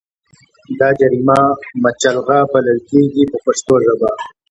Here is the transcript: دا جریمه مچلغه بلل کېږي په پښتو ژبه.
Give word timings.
دا 0.79 0.89
جریمه 0.99 1.39
مچلغه 1.83 2.37
بلل 2.51 2.79
کېږي 2.89 3.23
په 3.31 3.37
پښتو 3.45 3.73
ژبه. 3.85 4.11